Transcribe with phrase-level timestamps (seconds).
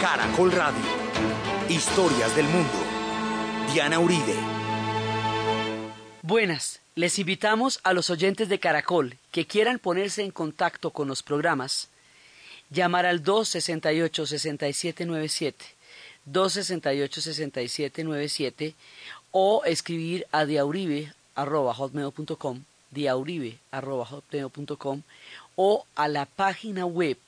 [0.00, 0.80] Caracol Radio.
[1.68, 2.72] Historias del mundo.
[3.70, 4.34] Diana Uribe.
[6.22, 11.22] Buenas, les invitamos a los oyentes de Caracol que quieran ponerse en contacto con los
[11.22, 11.88] programas,
[12.70, 15.54] llamar al 268-6797,
[16.32, 18.72] 268-6797
[19.32, 25.02] o escribir a diauribe.com, diauribe.com
[25.56, 27.18] o a la página web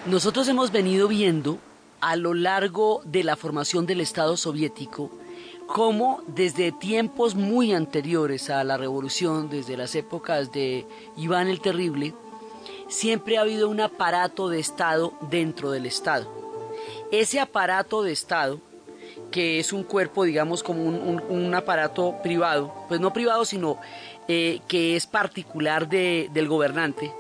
[0.05, 1.57] Nosotros hemos venido viendo
[1.99, 5.11] a lo largo de la formación del Estado soviético
[5.67, 10.85] cómo desde tiempos muy anteriores a la revolución, desde las épocas de
[11.17, 12.13] Iván el Terrible,
[12.87, 16.31] siempre ha habido un aparato de Estado dentro del Estado.
[17.11, 18.59] Ese aparato de Estado,
[19.29, 23.77] que es un cuerpo, digamos, como un, aparato privado, pues no privado, sino
[24.27, 27.11] eh, que es particular del gobernante,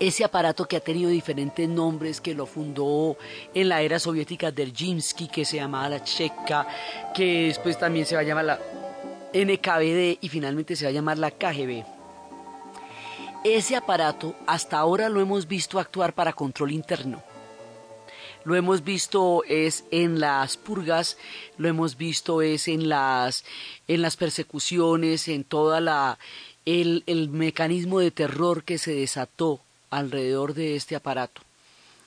[0.00, 3.16] ese aparato que ha tenido diferentes nombres, que lo fundó
[3.54, 6.66] en la era soviética Derjinsky, que se llamaba la Checa,
[7.14, 8.60] que después también se va a llamar la
[9.34, 11.84] NKVD y finalmente se va a llamar la KGB.
[13.44, 17.22] Ese aparato hasta ahora lo hemos visto actuar para control interno.
[18.44, 21.18] Lo hemos visto es en las purgas,
[21.56, 23.44] lo hemos visto es en las,
[23.88, 26.18] en las persecuciones, en toda la
[26.64, 29.60] el, el mecanismo de terror que se desató
[29.90, 31.42] alrededor de este aparato.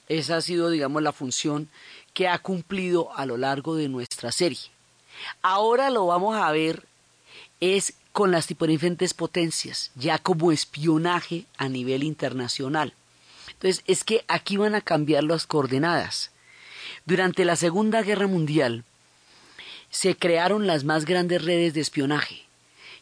[0.08, 1.70] Esa ha sido, digamos, la función
[2.14, 4.60] que ha cumplido a lo largo de nuestra serie.
[5.42, 6.86] Ahora lo vamos a ver
[7.60, 12.94] es con las diferentes potencias, ya como espionaje a nivel internacional.
[13.48, 16.32] Entonces, es que aquí van a cambiar las coordenadas.
[17.06, 18.84] Durante la Segunda Guerra Mundial
[19.90, 22.44] se crearon las más grandes redes de espionaje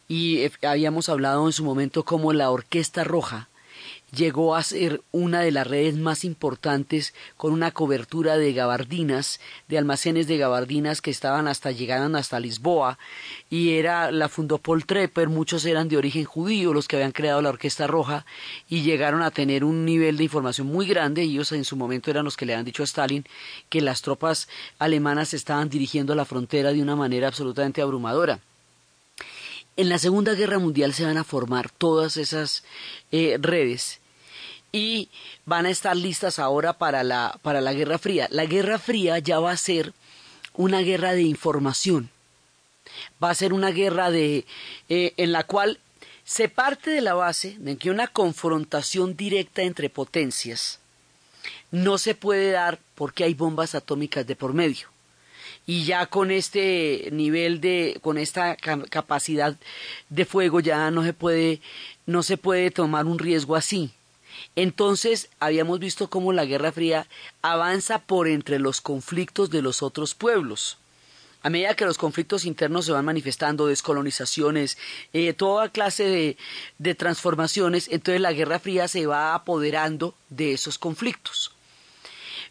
[0.07, 3.48] y eh, habíamos hablado en su momento como la Orquesta Roja,
[4.15, 9.77] llegó a ser una de las redes más importantes con una cobertura de gabardinas, de
[9.77, 12.97] almacenes de gabardinas que estaban hasta llegaban hasta Lisboa
[13.49, 17.41] y era la fundó Paul Trepper, muchos eran de origen judío los que habían creado
[17.41, 18.25] la Orquesta Roja
[18.67, 22.25] y llegaron a tener un nivel de información muy grande, ellos en su momento eran
[22.25, 23.25] los que le habían dicho a Stalin
[23.69, 28.39] que las tropas alemanas estaban dirigiendo la frontera de una manera absolutamente abrumadora.
[29.79, 32.65] En la Segunda Guerra Mundial se van a formar todas esas
[33.13, 34.01] eh, redes
[34.73, 35.07] y
[35.45, 38.27] van a estar listas ahora para la, para la Guerra Fría.
[38.29, 39.93] La Guerra Fría ya va a ser
[40.53, 42.09] una guerra de información.
[43.23, 44.45] Va a ser una guerra de,
[44.89, 45.79] eh, en la cual
[46.25, 50.79] se parte de la base de que una confrontación directa entre potencias
[51.71, 54.89] no se puede dar porque hay bombas atómicas de por medio
[55.69, 59.55] y ya con este nivel de con esta capacidad
[60.09, 61.61] de fuego ya no se puede
[62.07, 63.91] no se puede tomar un riesgo así.
[64.55, 67.05] Entonces habíamos visto cómo la Guerra Fría
[67.43, 70.79] avanza por entre los conflictos de los otros pueblos.
[71.43, 74.75] A medida que los conflictos internos se van manifestando, descolonizaciones,
[75.13, 76.37] eh, toda clase de,
[76.79, 81.51] de transformaciones, entonces la Guerra Fría se va apoderando de esos conflictos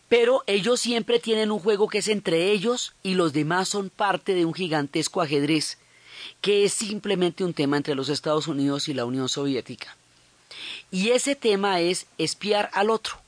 [0.09, 4.35] pero ellos siempre tienen un juego que es entre ellos y los demás son parte
[4.35, 5.79] de un gigantesco ajedrez,
[6.41, 9.97] que es simplemente un tema entre los Estados Unidos y la Unión Soviética.
[10.91, 13.21] Y ese tema es espiar al otro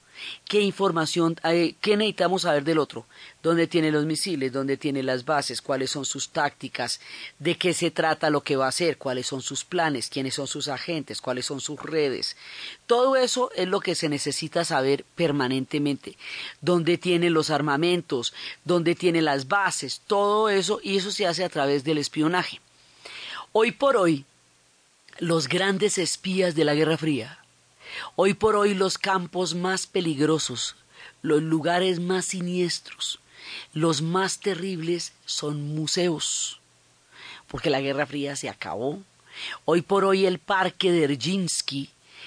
[0.46, 3.06] qué información, eh, qué necesitamos saber del otro,
[3.42, 7.00] dónde tiene los misiles, dónde tiene las bases, cuáles son sus tácticas,
[7.38, 10.46] de qué se trata lo que va a hacer, cuáles son sus planes, quiénes son
[10.46, 12.36] sus agentes, cuáles son sus redes.
[12.86, 16.16] Todo eso es lo que se necesita saber permanentemente,
[16.60, 18.34] dónde tiene los armamentos,
[18.64, 22.60] dónde tiene las bases, todo eso, y eso se hace a través del espionaje.
[23.52, 24.24] Hoy por hoy,
[25.18, 27.39] los grandes espías de la Guerra Fría
[28.16, 30.76] Hoy por hoy los campos más peligrosos,
[31.22, 33.20] los lugares más siniestros,
[33.72, 36.60] los más terribles son museos,
[37.48, 39.00] porque la Guerra Fría se acabó.
[39.64, 41.54] Hoy por hoy el parque de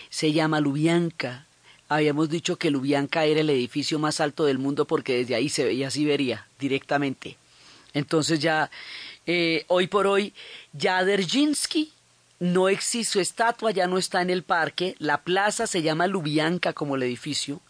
[0.10, 1.46] se llama Lubyanka.
[1.90, 5.64] Habíamos dicho que Lubyanka era el edificio más alto del mundo porque desde ahí se
[5.64, 7.38] veía Siberia directamente.
[7.94, 8.72] Entonces ya,
[9.26, 10.34] eh, hoy por hoy,
[10.72, 11.92] ya Derjinsky
[12.40, 16.74] no existe, su estatua ya no está en el parque, la plaza se llama Lubyanka
[16.74, 17.62] como el edificio,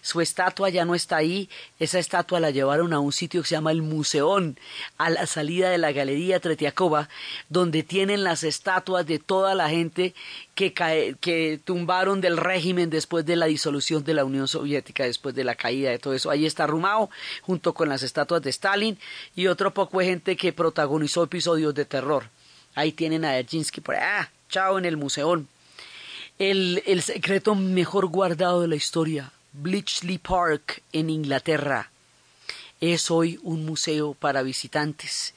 [0.00, 1.48] su estatua ya no está ahí,
[1.78, 4.58] esa estatua la llevaron a un sitio que se llama el Museón,
[4.96, 7.08] a la salida de la Galería Tretiakova,
[7.48, 10.14] donde tienen las estatuas de toda la gente
[10.54, 10.72] que,
[11.20, 15.54] que tumbaron del régimen después de la disolución de la Unión Soviética, después de la
[15.54, 16.30] caída de todo eso.
[16.30, 17.10] Ahí está Rumao,
[17.42, 18.98] junto con las estatuas de Stalin
[19.34, 22.30] y otro poco de gente que protagonizó episodios de terror.
[22.78, 25.48] Ahí tienen a Erjinsky por ah, chao en el Museón.
[26.38, 31.90] El, el secreto mejor guardado de la historia Bletchley Park en Inglaterra
[32.80, 35.34] es hoy un museo para visitantes.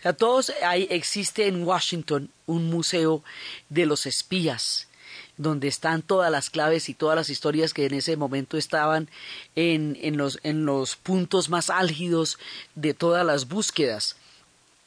[0.00, 3.22] O sea, todos hay, existe en Washington un museo
[3.68, 4.88] de los espías,
[5.36, 9.08] donde están todas las claves y todas las historias que en ese momento estaban
[9.54, 12.36] en, en, los, en los puntos más álgidos
[12.74, 14.16] de todas las búsquedas.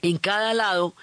[0.03, 0.94] En cada lado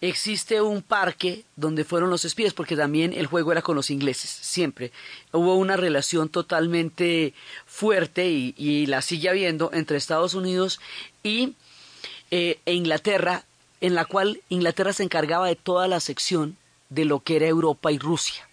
[0.00, 4.30] existe un parque donde fueron los espías, porque también el juego era con los ingleses,
[4.30, 4.92] siempre.
[5.30, 7.34] Hubo una relación totalmente
[7.66, 10.80] fuerte y, la sigue habiendo entre Estados Unidos
[11.22, 11.52] y
[12.30, 13.44] eh, e Inglaterra,
[13.82, 16.56] en la cual Inglaterra se encargaba de toda la sección
[16.88, 18.48] de lo que era Europa y Rusia.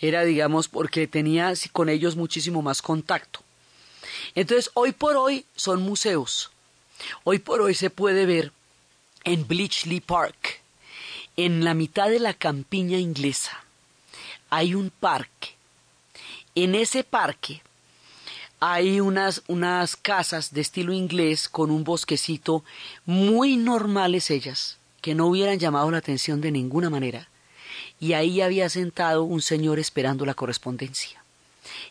[0.00, 3.40] Era, digamos, porque tenía con ellos muchísimo más contacto.
[4.34, 6.50] Entonces, hoy por hoy son museos.
[7.22, 8.52] Hoy por hoy se puede ver
[9.24, 10.60] en Bleachley Park,
[11.36, 13.64] en la mitad de la campiña inglesa,
[14.50, 15.54] hay un parque.
[16.54, 17.62] En ese parque
[18.60, 22.62] hay unas, unas casas de estilo inglés con un bosquecito
[23.04, 27.28] muy normales ellas, que no hubieran llamado la atención de ninguna manera.
[27.98, 31.22] Y ahí había sentado un señor esperando la correspondencia.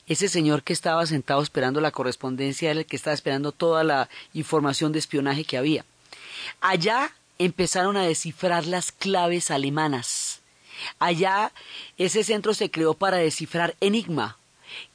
[0.08, 4.10] Ese señor que estaba sentado esperando la correspondencia era el que estaba esperando toda la
[4.34, 5.86] información de espionaje que había.
[6.62, 7.14] Allá
[7.46, 10.42] empezaron a descifrar las claves alemanas.
[11.00, 11.52] Allá
[11.98, 14.38] ese centro se creó para descifrar Enigma,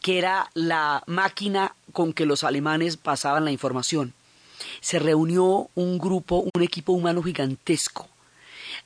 [0.01, 4.15] que era la máquina con que los alemanes pasaban la información.
[4.81, 8.09] Se reunió un grupo, un equipo humano gigantesco.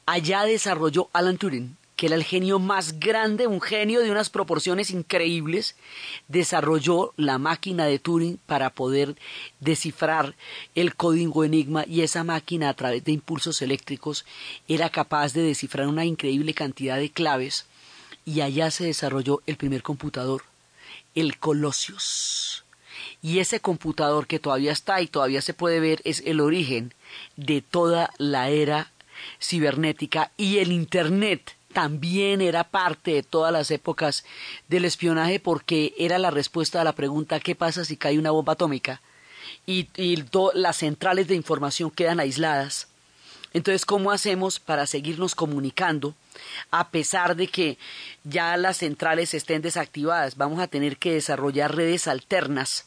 [0.06, 4.90] Allá desarrolló Alan Turing, que era el genio más grande, un genio de unas proporciones
[4.90, 5.76] increíbles,
[6.26, 9.14] desarrolló la máquina de Turing para poder
[9.60, 10.34] descifrar
[10.74, 14.24] el código enigma y esa máquina a través de impulsos eléctricos
[14.66, 17.66] era capaz de descifrar una increíble cantidad de claves
[18.24, 20.42] y allá se desarrolló el primer computador,
[21.14, 22.64] el Colossus.
[23.22, 26.94] Y ese computador que todavía está y todavía se puede ver es el origen
[27.36, 28.90] de toda la era
[29.40, 34.24] cibernética y el Internet también era parte de todas las épocas
[34.68, 38.52] del espionaje porque era la respuesta a la pregunta ¿qué pasa si cae una bomba
[38.54, 39.00] atómica?
[39.66, 40.24] y,
[40.54, 42.88] las centrales de información quedan aisladas.
[43.54, 46.14] Entonces, ¿cómo hacemos para seguirnos comunicando
[46.70, 47.76] a pesar de que
[48.24, 50.36] ya las centrales estén desactivadas?
[50.36, 52.86] Vamos a tener que desarrollar redes alternas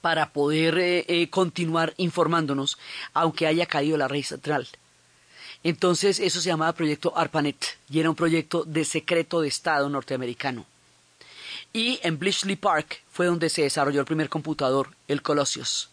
[0.00, 2.78] para poder eh, eh, continuar informándonos,
[3.12, 4.68] aunque haya caído la red central.
[5.62, 10.64] Entonces eso se llamaba Proyecto ARPANET y era un proyecto de secreto de Estado norteamericano.
[11.72, 15.90] Y en Bletchley Park fue donde se desarrolló el primer computador, el Colossus.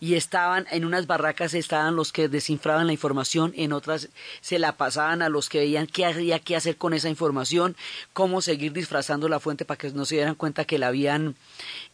[0.00, 4.10] Y estaban en unas barracas estaban los que desinfraban la información, en otras
[4.40, 7.74] se la pasaban a los que veían qué había que hacer con esa información,
[8.12, 11.34] cómo seguir disfrazando la fuente para que no se dieran cuenta que la habían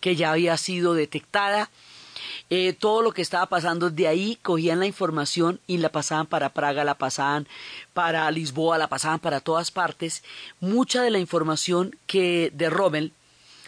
[0.00, 1.70] que ya había sido detectada
[2.50, 6.52] eh, todo lo que estaba pasando de ahí, cogían la información y la pasaban para
[6.52, 7.46] Praga, la pasaban
[7.92, 10.22] para Lisboa, la pasaban para todas partes.
[10.60, 13.12] Mucha de la información que de Rommel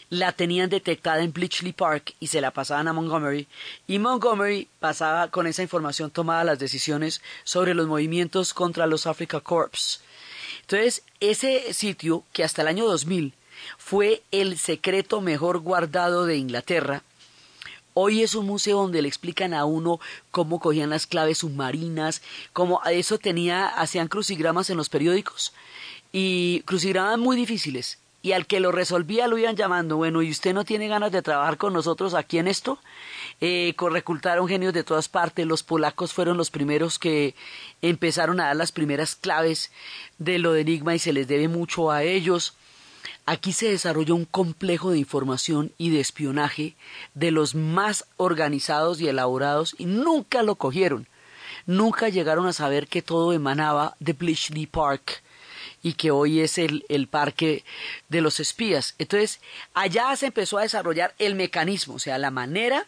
[0.08, 3.48] la tenían detectada en Bletchley Park y se la pasaban a Montgomery
[3.86, 9.40] y Montgomery pasaba con esa información tomada las decisiones sobre los movimientos contra los Africa
[9.40, 10.00] Corps.
[10.60, 13.32] Entonces, ese sitio que hasta el año 2000
[13.78, 17.02] fue el secreto mejor guardado de Inglaterra,
[17.98, 20.00] Hoy es un museo donde le explican a uno
[20.30, 22.20] cómo cogían las claves submarinas,
[22.52, 25.54] cómo eso tenía, hacían crucigramas en los periódicos
[26.12, 27.98] y crucigramas muy difíciles.
[28.20, 31.22] Y al que lo resolvía lo iban llamando, bueno, ¿y usted no tiene ganas de
[31.22, 32.78] trabajar con nosotros aquí en esto?
[33.40, 33.74] Eh,
[34.46, 37.34] genios de todas partes, los polacos fueron los primeros que
[37.80, 39.72] empezaron a dar las primeras claves
[40.18, 42.52] de lo de Enigma y se les debe mucho a ellos.
[43.28, 46.76] Aquí se desarrolló un complejo de información y de espionaje
[47.14, 51.08] de los más organizados y elaborados y nunca lo cogieron.
[51.66, 55.22] Nunca llegaron a saber que todo emanaba de Bletchley Park
[55.82, 57.64] y que hoy es el, el parque
[58.08, 58.94] de los espías.
[58.98, 59.40] Entonces,
[59.74, 62.86] allá se empezó a desarrollar el mecanismo, o sea, la manera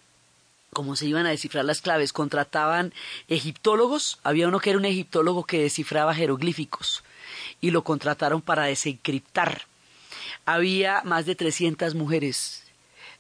[0.73, 2.13] como se iban a descifrar las claves.
[2.13, 2.93] Contrataban
[3.27, 7.03] egiptólogos, había uno que era un egiptólogo que descifraba jeroglíficos
[7.61, 9.67] y lo contrataron para desencriptar
[10.45, 12.65] había más de 300 mujeres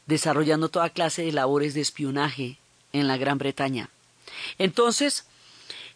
[0.07, 2.59] desarrollando toda clase de labores de espionaje
[2.93, 3.91] en la Gran Bretaña.
[4.59, 5.27] Entonces,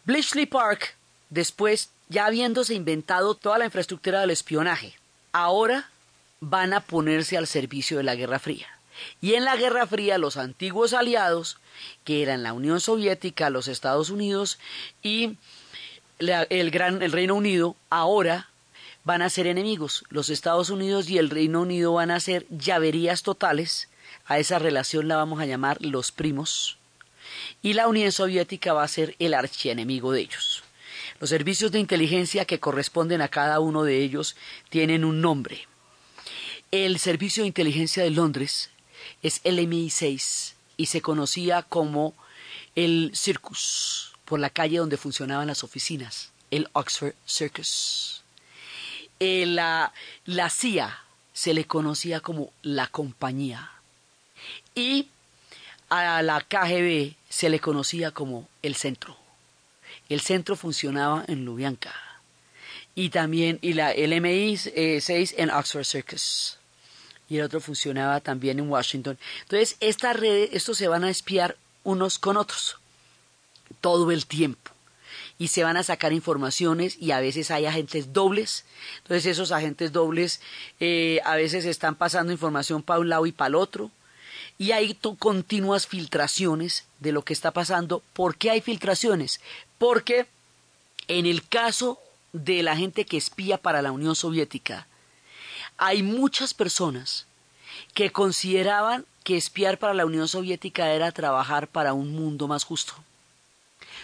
[0.04, 0.94] Bletchley Park,
[1.30, 4.94] después, ya habiéndose inventado toda la infraestructura del espionaje,
[5.32, 5.88] ahora
[6.40, 8.66] van a ponerse al servicio de la Guerra Fría.
[9.20, 11.56] Y en la Guerra Fría los antiguos aliados,
[12.04, 14.58] que eran la Unión Soviética, los Estados Unidos
[15.02, 15.36] y
[16.18, 18.48] el, gran, el Reino Unido, ahora
[19.04, 20.04] van a ser enemigos.
[20.08, 23.88] Los Estados Unidos y el Reino Unido van a ser llaverías totales.
[24.26, 26.78] A esa relación la vamos a llamar los primos.
[27.62, 30.62] Y la Unión Soviética va a ser el archienemigo de ellos.
[31.20, 34.36] Los servicios de inteligencia que corresponden a cada uno de ellos
[34.68, 35.66] tienen un nombre.
[36.70, 38.70] El Servicio de Inteligencia de Londres
[39.22, 42.14] es el MI6 y se conocía como
[42.74, 48.21] el Circus por la calle donde funcionaban las oficinas, el Oxford Circus.
[49.24, 49.92] Eh, la,
[50.50, 50.98] CIA
[51.32, 53.70] se le conocía como la compañía
[54.74, 55.10] y
[55.90, 59.16] a la KGB se le conocía como el centro.
[60.08, 61.94] El centro funcionaba en Lubyanka
[62.96, 66.58] y también y la el MI6 en Oxford Circus
[67.28, 69.16] y el otro funcionaba también en Washington.
[69.42, 72.76] Entonces, estas redes, estos se van a espiar unos con otros
[73.80, 74.71] todo el tiempo
[75.42, 78.64] y se van a sacar informaciones y a veces hay agentes dobles.
[78.98, 80.40] Entonces esos agentes dobles
[80.78, 83.90] eh, a veces están pasando información para un lado y para el otro.
[84.56, 88.04] Y hay continuas filtraciones de lo que está pasando.
[88.12, 89.40] ¿Por qué hay filtraciones?
[89.78, 90.28] Porque
[91.08, 91.98] en el caso
[92.32, 94.86] de la gente que espía para la Unión Soviética,
[95.76, 97.26] hay muchas personas
[97.94, 102.94] que consideraban que espiar para la Unión Soviética era trabajar para un mundo más justo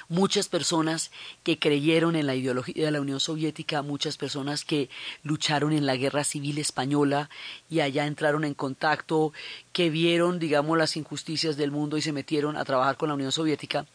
[0.09, 1.11] muchas personas
[1.43, 4.89] que creyeron en la ideología de la Unión Soviética, muchas personas que
[5.23, 7.29] lucharon en la guerra civil española
[7.69, 9.33] y allá entraron en contacto,
[9.73, 13.33] que vieron, digamos, las injusticias del mundo y se metieron a trabajar con la Unión
[13.33, 13.87] Soviética.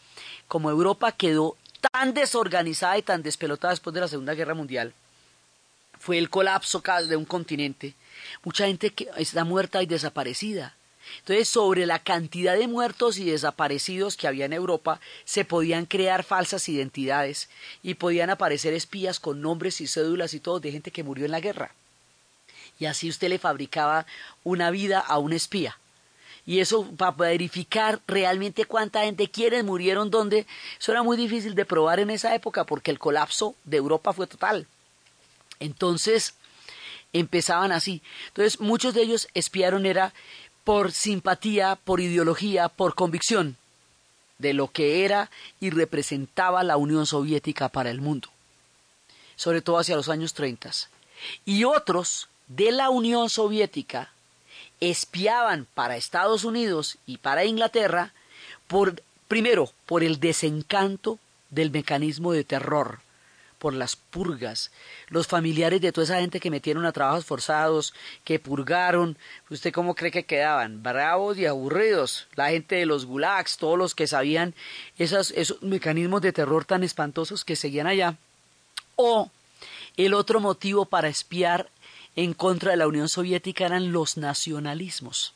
[0.48, 1.58] Como Europa quedó
[1.92, 4.94] tan desorganizada y tan despelotada después de la Segunda Guerra Mundial,
[6.00, 7.94] fue el colapso de un continente.
[8.44, 10.76] Mucha gente que está muerta y desaparecida.
[11.20, 16.24] Entonces, sobre la cantidad de muertos y desaparecidos que había en Europa, se podían crear
[16.24, 17.50] falsas identidades
[17.82, 21.32] y podían aparecer espías con nombres y cédulas y todo de gente que murió en
[21.32, 21.74] la guerra.
[22.80, 24.06] Y así usted le fabricaba
[24.44, 25.78] una vida a un espía.
[26.46, 30.46] Y eso para verificar realmente cuánta gente, quiénes murieron, dónde,
[30.80, 34.28] eso era muy difícil de probar en esa época porque el colapso de Europa fue
[34.28, 34.68] total.
[35.60, 36.34] Entonces,
[37.14, 38.02] empezaban así.
[38.28, 40.14] Entonces, muchos de ellos espiaron era
[40.64, 43.58] por simpatía, por ideología, por convicción
[44.38, 45.30] de lo que era
[45.60, 48.30] y representaba la Unión Soviética para el mundo,
[49.36, 50.72] sobre todo hacia los años 30.
[51.46, 54.12] Y otros de la Unión Soviética
[54.80, 58.14] espiaban para Estados Unidos y para Inglaterra
[58.68, 63.00] por primero por el desencanto del mecanismo de terror
[63.64, 64.72] por las purgas,
[65.08, 67.94] los familiares de toda esa gente que metieron a trabajos forzados,
[68.26, 69.18] que purgaron,
[69.50, 70.84] ¿usted cómo cree que quedaban?
[70.84, 74.54] Bravos y aburridos, la gente de los gulags, todos los que sabían
[74.98, 78.18] esos, mecanismos de terror tan espantosos que seguían allá.
[78.98, 79.32] O
[79.96, 81.70] el otro motivo para espiar
[82.18, 85.36] en contra de la Unión Soviética eran los nacionalismos.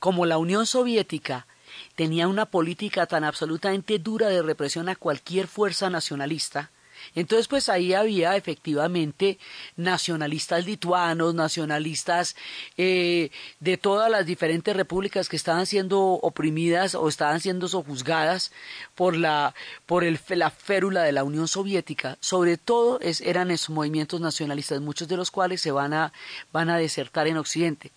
[0.00, 1.46] Como la Unión Soviética
[1.94, 6.72] tenía una política tan absolutamente dura de represión a cualquier fuerza nacionalista,
[7.14, 9.38] entonces, pues ahí había efectivamente
[9.76, 12.36] nacionalistas lituanos, nacionalistas
[12.76, 18.52] eh, de todas las diferentes repúblicas que estaban siendo oprimidas o estaban siendo sojuzgadas
[18.94, 19.54] por la,
[19.86, 22.18] por el, la férula de la Unión Soviética.
[22.20, 26.12] Sobre todo eran esos movimientos nacionalistas, muchos de los cuales se van a,
[26.52, 27.92] van a desertar en Occidente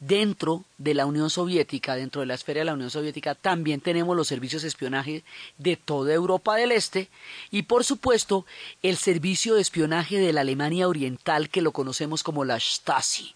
[0.00, 4.16] dentro de la Unión Soviética, dentro de la esfera de la Unión Soviética, también tenemos
[4.16, 5.24] los servicios de espionaje
[5.58, 7.08] de toda Europa del Este
[7.50, 8.46] y, por supuesto,
[8.82, 13.34] el servicio de espionaje de la Alemania Oriental, que lo conocemos como la Stasi,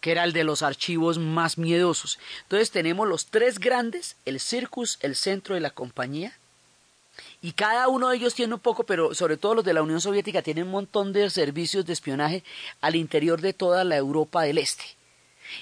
[0.00, 2.18] que era el de los archivos más miedosos.
[2.42, 6.36] Entonces tenemos los tres grandes, el Circus, el centro de la compañía,
[7.40, 10.00] y cada uno de ellos tiene un poco, pero sobre todo los de la Unión
[10.00, 12.42] Soviética tienen un montón de servicios de espionaje
[12.80, 14.97] al interior de toda la Europa del Este.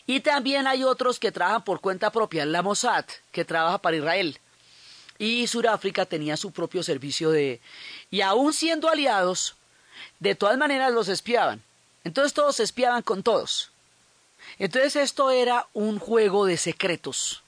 [0.07, 4.39] Y también hay otros que trabajan por cuenta propia, la Mossad, que trabaja para Israel.
[5.19, 7.61] Y Sudáfrica tenía su propio servicio de...
[8.11, 9.57] Y aún siendo aliados,
[10.21, 11.63] de todas maneras los espiaban.
[12.05, 13.71] Entonces todos se espiaban con todos.
[14.59, 17.43] Entonces esto era un juego de secretos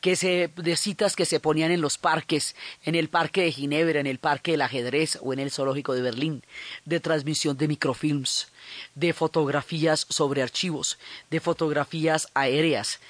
[0.00, 4.00] que se, de citas que se ponían en los parques, en el parque de Ginebra,
[4.00, 6.44] en el parque del ajedrez o en el zoológico de Berlín,
[6.84, 8.48] de transmisión de microfilms,
[8.94, 10.98] de fotografías sobre archivos,
[11.30, 13.00] de fotografías aéreas,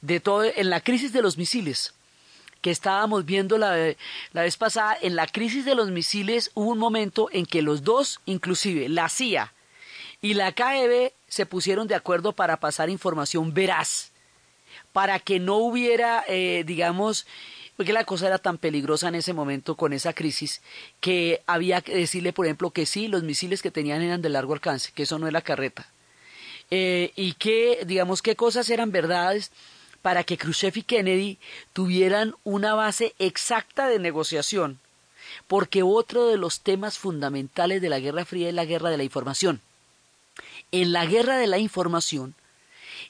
[0.00, 1.94] de todo, en la crisis de los misiles
[2.60, 3.94] que estábamos viendo la,
[4.32, 7.84] la vez pasada, en la crisis de los misiles hubo un momento en que los
[7.84, 9.52] dos, inclusive la CIA
[10.22, 14.12] y la KGB, se pusieron de acuerdo para pasar información veraz
[14.94, 17.26] para que no hubiera, eh, digamos,
[17.76, 20.60] porque la cosa era tan peligrosa en ese momento con esa crisis
[21.00, 24.52] que había que decirle, por ejemplo, que sí, los misiles que tenían eran de largo
[24.52, 25.88] alcance, que eso no es la carreta.
[26.70, 29.50] Eh, y que, digamos, qué cosas eran verdades
[30.02, 31.38] para que Khrushchev y Kennedy
[31.72, 34.78] tuvieran una base exacta de negociación,
[35.46, 39.04] porque otro de los temas fundamentales de la Guerra Fría es la guerra de la
[39.04, 39.60] información.
[40.72, 42.34] En la guerra de la información,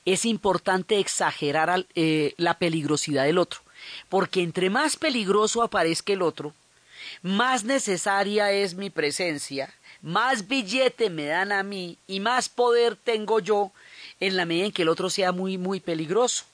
[0.05, 3.61] es importante exagerar eh, la peligrosidad del otro,
[4.09, 6.55] porque entre más peligroso aparezca el otro,
[7.23, 9.73] más necesaria es mi presencia,
[10.03, 13.73] más billete me dan a mí y más poder tengo yo
[14.21, 16.45] en la medida en que el otro sea muy, muy peligroso.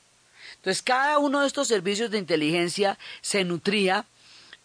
[0.57, 4.05] Entonces, cada uno de estos servicios de inteligencia se nutría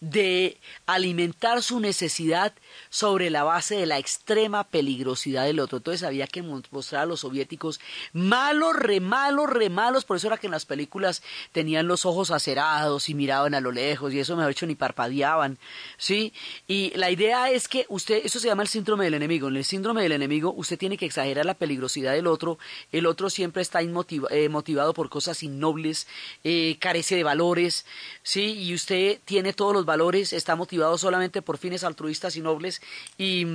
[0.00, 2.52] de alimentar su necesidad
[2.90, 5.78] sobre la base de la extrema peligrosidad del otro.
[5.78, 7.80] Entonces había que mostrar a los soviéticos
[8.12, 10.04] malos, re malos, re malos.
[10.04, 11.22] Por eso era que en las películas
[11.52, 14.74] tenían los ojos acerados y miraban a lo lejos y eso me ha hecho ni
[14.74, 15.58] parpadeaban.
[15.96, 16.32] ¿sí?
[16.66, 19.48] Y la idea es que usted, eso se llama el síndrome del enemigo.
[19.48, 22.58] En el síndrome del enemigo usted tiene que exagerar la peligrosidad del otro.
[22.92, 26.06] El otro siempre está eh, motivado por cosas innobles,
[26.44, 27.86] eh, carece de valores.
[28.22, 28.52] ¿sí?
[28.58, 32.82] Y usted tiene todos valores, está motivado solamente por fines altruistas y nobles
[33.16, 33.46] y,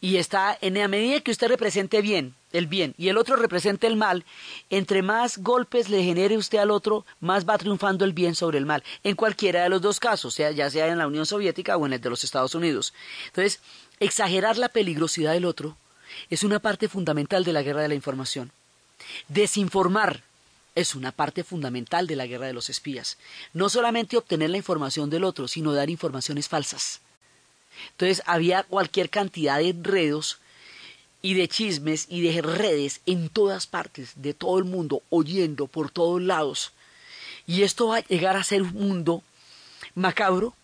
[0.00, 3.86] y está en la medida que usted represente bien, el bien, y el otro represente
[3.86, 4.24] el mal,
[4.70, 8.66] entre más golpes le genere usted al otro, más va triunfando el bien sobre el
[8.66, 11.84] mal, en cualquiera de los dos casos, sea, ya sea en la Unión Soviética o
[11.84, 12.94] en el de los Estados Unidos.
[13.26, 13.60] Entonces,
[14.00, 15.76] exagerar la peligrosidad del otro
[16.30, 18.52] es una parte fundamental de la guerra de la información.
[19.28, 20.22] Desinformar
[20.76, 23.18] es una parte fundamental de la guerra de los espías.
[23.52, 27.00] No solamente obtener la información del otro, sino dar informaciones falsas.
[27.92, 30.38] Entonces había cualquier cantidad de enredos
[31.22, 35.90] y de chismes y de redes en todas partes, de todo el mundo, oyendo por
[35.90, 36.72] todos lados.
[37.46, 39.22] Y esto va a llegar a ser un mundo
[39.94, 40.54] macabro,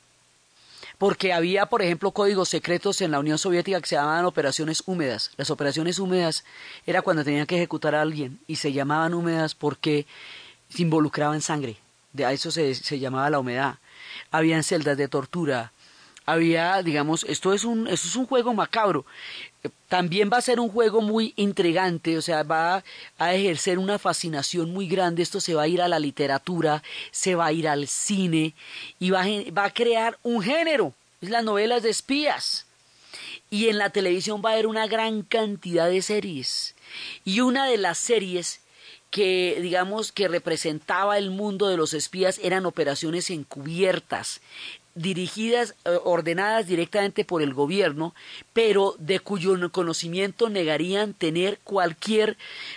[1.03, 5.33] porque había, por ejemplo, códigos secretos en la Unión Soviética que se llamaban operaciones húmedas.
[5.37, 6.45] Las operaciones húmedas
[6.87, 10.07] era cuando tenían que ejecutar a alguien y se llamaban húmedas porque
[10.69, 11.77] se involucraban sangre.
[12.13, 13.81] De a eso se, se llamaba la humedad.
[14.31, 15.73] Habían celdas de tortura,
[16.27, 19.05] había, digamos, esto es un, esto es un juego macabro.
[19.89, 22.83] También va a ser un juego muy intrigante, o sea, va
[23.19, 25.23] a ejercer una fascinación muy grande.
[25.23, 28.55] Esto se va a ir a la literatura, se va a ir al cine
[28.99, 32.67] y va a, va a crear un género, es las novelas de espías.
[33.51, 36.75] Y en la televisión va a haber una gran cantidad de series.
[37.25, 38.63] Y una de las series
[39.13, 44.41] que digamos que representaba el mundo de los espías eran operaciones encubiertas,
[44.95, 48.15] dirigidas, eh, ordenadas directamente por el gobierno,
[48.53, 52.37] pero de cuyo conocimiento negarían tener cualquier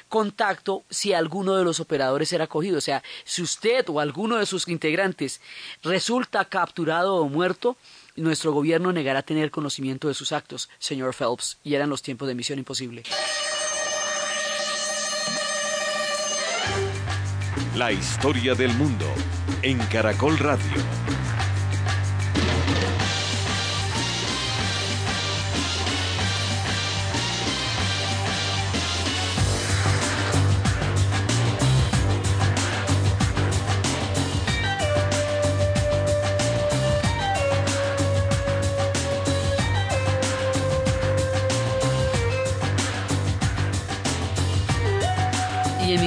[0.09, 2.77] contacto si alguno de los operadores era cogido.
[2.77, 5.41] O sea, si usted o alguno de sus integrantes
[5.83, 7.77] resulta capturado o muerto,
[8.15, 12.35] nuestro gobierno negará tener conocimiento de sus actos, señor Phelps, y eran los tiempos de
[12.35, 13.03] misión imposible.
[17.75, 19.05] La historia del mundo
[19.61, 21.34] en Caracol Radio.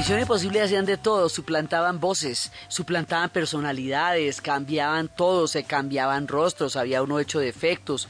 [0.08, 7.18] Misión hacían de todo, suplantaban voces, suplantaban personalidades, cambiaban todo, se cambiaban rostros, había uno
[7.18, 8.08] hecho de efectos.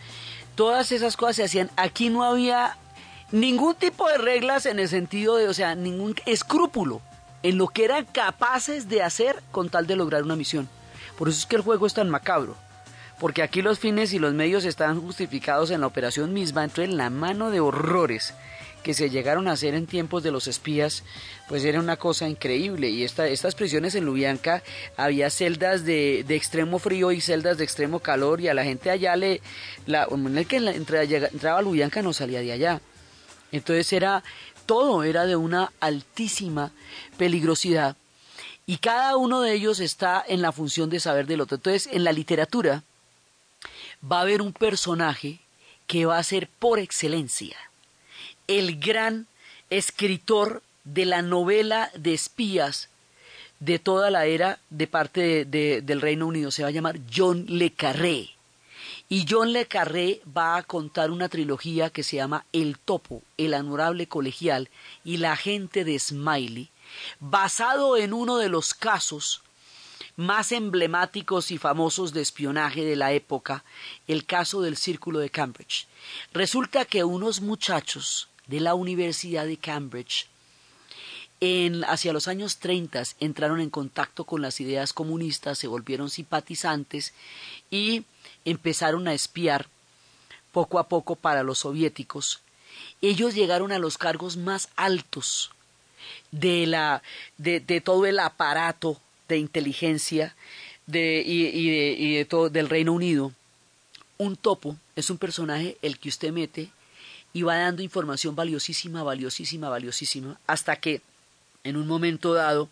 [0.54, 1.70] Todas esas cosas se hacían.
[1.74, 2.76] Aquí no había
[3.32, 7.00] ningún tipo de reglas en el sentido de, o sea, ningún escrúpulo
[7.42, 10.68] en lo que eran capaces de hacer con tal de lograr una misión.
[11.18, 12.54] Por eso es que el juego es tan macabro,
[13.18, 17.10] porque aquí los fines y los medios están justificados en la operación misma, entonces la
[17.10, 18.34] mano de horrores
[18.82, 21.02] que se llegaron a hacer en tiempos de los espías,
[21.48, 22.88] pues era una cosa increíble.
[22.88, 24.62] Y esta, estas prisiones en Lubianca
[24.96, 29.16] había celdas de, extremo frío y celdas de extremo calor, y a la gente allá
[29.16, 29.40] le.
[29.86, 32.80] La, el que entraba a Lubianca no salía de allá.
[33.52, 34.22] Entonces era.
[34.66, 36.72] Todo era de una altísima
[37.16, 37.96] peligrosidad.
[38.66, 41.56] Y cada uno de ellos está en la función de saber del otro.
[41.56, 42.84] Entonces, en la literatura
[44.04, 45.40] va a haber un personaje
[45.86, 47.56] que va a ser por excelencia
[48.48, 49.26] el gran
[49.70, 52.88] escritor de la novela de espías
[53.60, 56.50] de toda la era de parte del Reino Unido.
[56.50, 58.30] Se va a llamar John Le Carré.
[59.10, 63.54] Y John Le Carré va a contar una trilogía que se llama El Topo, El
[63.54, 64.68] Honorable Colegial
[65.04, 66.70] y La Gente de Smiley,
[67.20, 69.42] basado en uno de los casos
[70.16, 73.64] más emblemáticos y famosos de espionaje de la época,
[74.08, 75.86] el caso del Círculo de Cambridge.
[76.32, 80.26] Resulta que unos muchachos de la Universidad de Cambridge
[81.40, 87.14] en, hacia los años 30 entraron en contacto con las ideas comunistas, se volvieron simpatizantes
[87.70, 88.04] y
[88.44, 89.68] empezaron a espiar
[90.52, 92.40] poco a poco para los soviéticos.
[93.00, 95.50] Ellos llegaron a los cargos más altos
[96.32, 97.02] de, la,
[97.36, 100.34] de, todo el aparato de inteligencia
[100.86, 103.32] de, y, de, todo, del Reino Unido.
[104.16, 106.70] Un topo es un personaje el que usted mete
[107.32, 111.02] y va dando información valiosísima, valiosísima, valiosísima, hasta que
[111.64, 112.68] en un momento dado,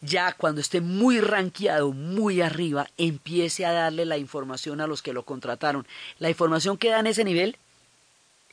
[0.00, 5.12] ya cuando esté muy ranqueado, muy arriba, empiece a darle la información a los que
[5.12, 5.86] lo contrataron.
[6.18, 7.56] La información que da en ese nivel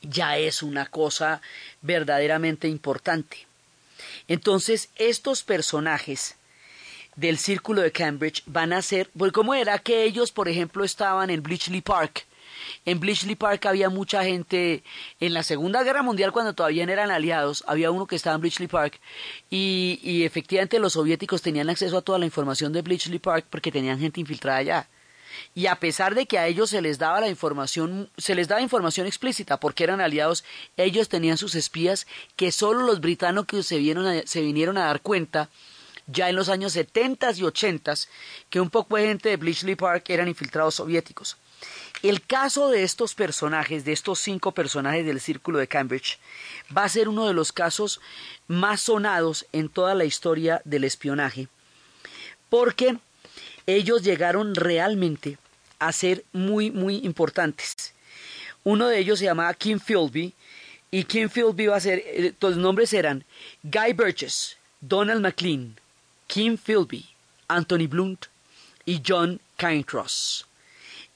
[0.02, 1.40] ya es una cosa
[1.82, 3.46] verdaderamente importante.
[4.28, 6.36] Entonces, estos personajes
[7.16, 11.30] del círculo de Cambridge van a ser, pues, ¿cómo era que ellos, por ejemplo, estaban
[11.30, 12.26] en Bletchley Park
[12.84, 14.82] en Bletchley Park había mucha gente,
[15.20, 18.68] en la Segunda Guerra Mundial cuando todavía eran aliados, había uno que estaba en Bletchley
[18.68, 19.00] Park
[19.50, 23.98] y, efectivamente los soviéticos tenían acceso a toda la información de Bletchley Park porque tenían
[23.98, 24.88] gente infiltrada allá.
[25.54, 28.62] Y a pesar de que a ellos se les daba la información, se les daba
[28.62, 30.44] información explícita porque eran aliados,
[30.76, 35.50] ellos tenían sus espías que solo los británicos se, vieron se vinieron a dar cuenta
[36.06, 37.94] ya en los años 70 y 80
[38.48, 41.36] que un poco de gente de Bletchley Park eran infiltrados soviéticos.
[42.06, 46.20] El caso de estos personajes, de estos cinco personajes del Círculo de Cambridge,
[46.74, 48.00] va a ser uno de los casos
[48.46, 51.48] más sonados en toda la historia del espionaje,
[52.48, 52.96] porque
[53.66, 55.36] ellos llegaron realmente
[55.80, 57.92] a ser muy, muy importantes.
[58.62, 60.32] Uno de ellos se llamaba Kim Philby,
[60.92, 63.24] y Kim Philby va a ser, los nombres eran
[63.64, 65.76] Guy Burgess, Donald McLean,
[66.28, 67.04] Kim Philby,
[67.48, 68.26] Anthony Blunt
[68.84, 70.46] y John Cairncross.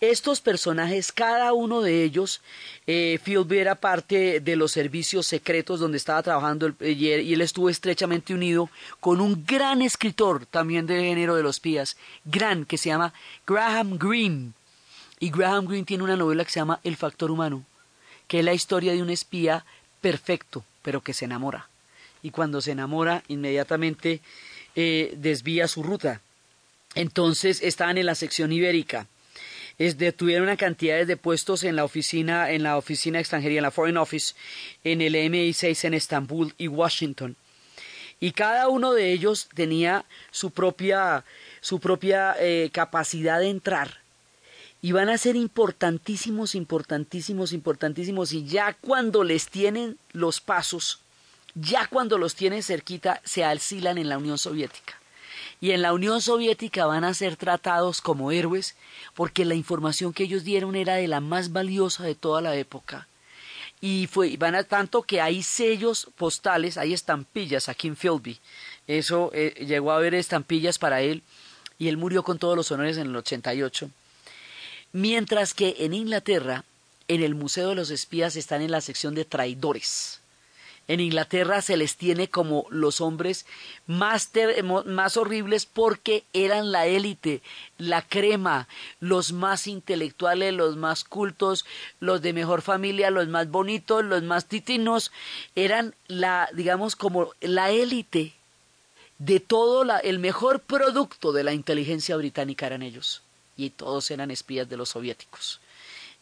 [0.01, 2.41] Estos personajes, cada uno de ellos,
[2.87, 8.71] eh, era parte de los servicios secretos donde estaba trabajando y él estuvo estrechamente unido
[8.99, 13.13] con un gran escritor también de género de los pías, gran, que se llama
[13.47, 14.53] Graham Greene.
[15.19, 17.67] Y Graham Greene tiene una novela que se llama El Factor Humano,
[18.27, 19.67] que es la historia de un espía
[20.01, 21.69] perfecto, pero que se enamora.
[22.23, 24.23] Y cuando se enamora, inmediatamente
[24.77, 26.23] eh, desvía su ruta.
[26.95, 29.07] Entonces estaban en la sección ibérica
[29.81, 33.71] es detuvieron una cantidad de puestos en la oficina, en la oficina extranjería, en la
[33.71, 34.35] Foreign Office,
[34.85, 37.35] en el MI6 en Estambul y Washington.
[38.21, 41.25] Y cada uno de ellos tenía su propia,
[41.63, 44.03] su propia eh, capacidad de entrar.
[44.83, 48.35] Y van a ser importantísimos, importantísimos, importantísimos.
[48.35, 51.01] Y ya cuando les tienen los pasos,
[51.55, 55.00] ya cuando los tienen cerquita, se alcilan en la Unión Soviética
[55.61, 58.75] y en la Unión Soviética van a ser tratados como héroes
[59.15, 63.07] porque la información que ellos dieron era de la más valiosa de toda la época.
[63.83, 68.39] Y fue, van a tanto que hay sellos postales, hay estampillas aquí en Philby.
[68.87, 71.23] Eso eh, llegó a haber estampillas para él
[71.79, 73.91] y él murió con todos los honores en el 88.
[74.93, 76.65] Mientras que en Inglaterra,
[77.09, 80.21] en el Museo de los Espías están en la sección de traidores.
[80.91, 83.47] En Inglaterra se les tiene como los hombres
[83.87, 84.29] más,
[84.87, 87.43] más horribles porque eran la élite,
[87.79, 88.67] la crema,
[88.99, 91.65] los más intelectuales, los más cultos,
[92.01, 95.13] los de mejor familia, los más bonitos, los más titinos,
[95.55, 98.35] eran la, digamos, como la élite
[99.19, 103.23] de todo la, el mejor producto de la inteligencia británica eran ellos.
[103.57, 105.61] Y todos eran espías de los soviéticos.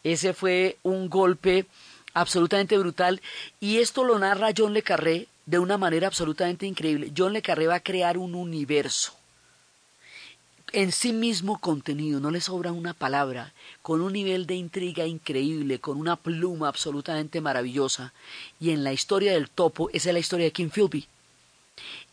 [0.03, 1.65] Ese fue un golpe
[2.13, 3.21] absolutamente brutal.
[3.59, 7.11] Y esto lo narra John Le Carré de una manera absolutamente increíble.
[7.15, 9.13] John Le Carré va a crear un universo.
[10.71, 15.79] en sí mismo contenido, no le sobra una palabra, con un nivel de intriga increíble,
[15.79, 18.13] con una pluma absolutamente maravillosa.
[18.59, 21.07] Y en la historia del topo, esa es la historia de Kim Philby.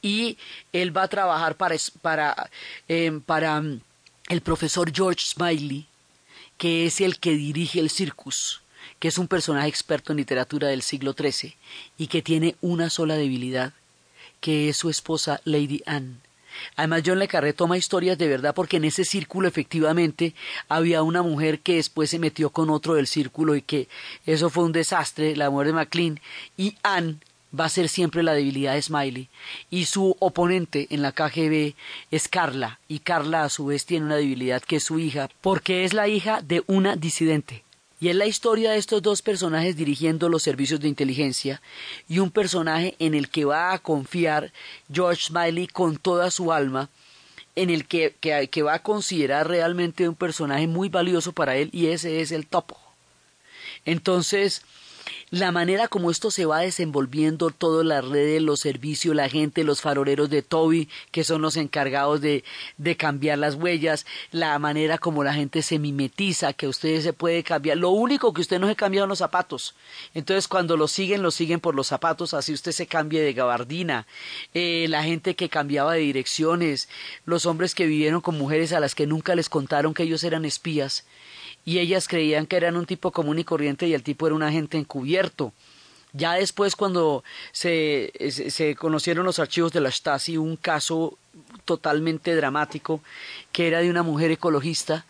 [0.00, 0.38] Y
[0.72, 2.50] él va a trabajar para, para,
[2.88, 3.80] em, para mm,
[4.28, 5.86] el profesor George Smiley,
[6.56, 8.62] que es el que dirige el circus,
[8.98, 11.54] que es un personaje experto en literatura del siglo XIII
[11.98, 13.72] y que tiene una sola debilidad,
[14.40, 16.16] que es su esposa Lady Anne.
[16.76, 20.34] Además, John Le Carré toma historias de verdad porque en ese círculo efectivamente
[20.68, 23.88] había una mujer que después se metió con otro del círculo y que
[24.24, 26.20] eso fue un desastre, la mujer de McLean,
[26.56, 27.16] y Anne
[27.58, 29.28] va a ser siempre la debilidad de Smiley.
[29.70, 31.74] Y su oponente en la KGB
[32.10, 35.84] es Carla y Carla a su vez tiene una debilidad que es su hija porque
[35.84, 37.62] es la hija de una disidente
[38.00, 41.62] y es la historia de estos dos personajes dirigiendo los servicios de inteligencia
[42.08, 44.52] y un personaje en el que va a confiar
[44.92, 46.90] George Smiley con toda su alma,
[47.54, 51.86] en el que, que, va a considerar realmente un personaje muy valioso para él y
[51.86, 52.78] ese es el topo.
[53.86, 54.62] Entonces,
[55.30, 59.80] la manera como esto se va desenvolviendo, todas las redes, los servicios, la gente, los
[59.80, 62.44] faroleros de Toby, que son los encargados de,
[62.76, 67.42] de cambiar las huellas, la manera como la gente se mimetiza, que ustedes se puede
[67.42, 67.76] cambiar.
[67.76, 69.74] Lo único que usted no se cambiado los zapatos.
[70.14, 74.06] Entonces, cuando lo siguen, lo siguen por los zapatos, así usted se cambie de gabardina.
[74.54, 76.88] Eh, la gente que cambiaba de direcciones,
[77.24, 80.44] los hombres que vivieron con mujeres a las que nunca les contaron que ellos eran
[80.44, 81.04] espías
[81.66, 84.44] y ellas creían que eran un tipo común y corriente y el tipo era un
[84.44, 85.52] agente encubierto.
[86.12, 91.18] Ya después, cuando se, se, conocieron los archivos de la Stasi, un caso
[91.66, 93.02] totalmente dramático,
[93.52, 95.04] que era de una mujer ecologista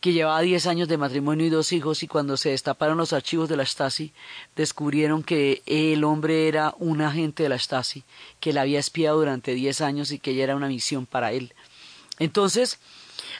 [0.00, 3.48] que llevaba 10 años de matrimonio y dos hijos, y cuando se destaparon los archivos
[3.48, 4.12] de la Stasi,
[4.54, 8.02] descubrieron que el hombre era un agente de la Stasi,
[8.40, 11.54] que la había espiado durante 10 años y que ella era una misión para él.
[12.18, 12.80] Entonces,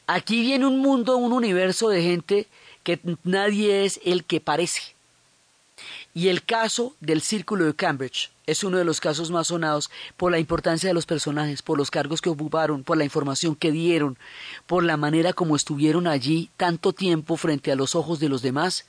[0.07, 2.47] Aquí viene un mundo, un universo de gente
[2.83, 4.95] que nadie es el que parece.
[6.15, 10.31] Y el caso del Círculo de Cambridge es uno de los casos más sonados por
[10.31, 14.17] la importancia de los personajes, por los cargos que ocuparon, por la información que dieron,
[14.67, 18.87] por la manera como estuvieron allí tanto tiempo frente a los ojos de los demás,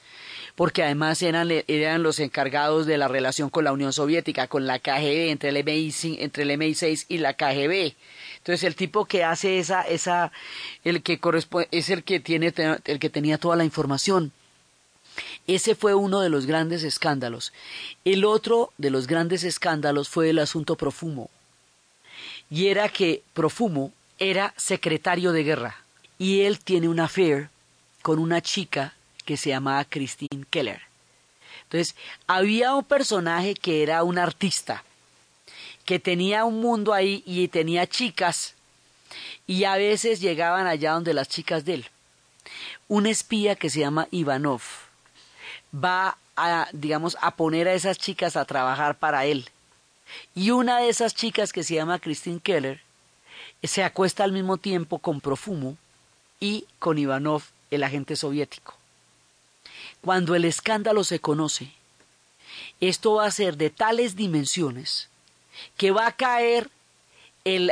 [0.55, 4.79] porque además eran, eran los encargados de la relación con la Unión Soviética, con la
[4.79, 7.93] KGB, entre el MI, entre el MI6 y la KGB.
[8.37, 10.31] Entonces el tipo que hace esa, esa,
[10.83, 12.53] el que corresponde, es el que tiene,
[12.85, 14.31] el que tenía toda la información.
[15.47, 17.53] Ese fue uno de los grandes escándalos.
[18.05, 21.29] El otro de los grandes escándalos fue el asunto Profumo.
[22.49, 25.83] Y era que Profumo era secretario de guerra
[26.17, 27.49] y él tiene una affair
[28.01, 28.94] con una chica
[29.25, 30.81] que se llamaba Christine Keller.
[31.63, 31.95] Entonces,
[32.27, 34.83] había un personaje que era un artista,
[35.83, 38.55] que tenía un mundo ahí y tenía chicas
[39.47, 41.85] y a veces llegaban allá donde las chicas de él.
[42.88, 44.61] Un espía que se llama Ivanov
[45.73, 49.49] va a, digamos, a poner a esas chicas a trabajar para él.
[50.33, 52.81] Y una de esas chicas que se llama Christine Keller
[53.63, 55.77] se acuesta al mismo tiempo con Profumo
[56.39, 58.75] y con Ivanov, el agente soviético.
[60.05, 61.71] Cuando el escándalo se conoce,
[62.79, 65.09] esto va a ser de tales dimensiones
[65.77, 66.69] que va a caer
[67.43, 67.71] el,